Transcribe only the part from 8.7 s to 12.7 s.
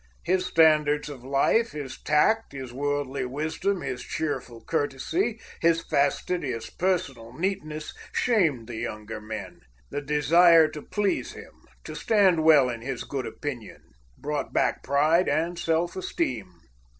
younger men; the desire to please him, to, stand well